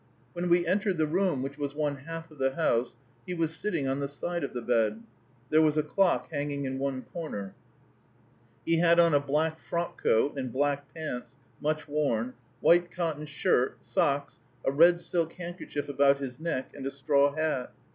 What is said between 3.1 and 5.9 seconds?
he was sitting on the side of the bed. There was a